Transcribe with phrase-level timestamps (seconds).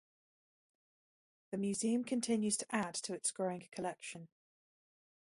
[1.51, 4.29] The museum continues to add to its growing collection.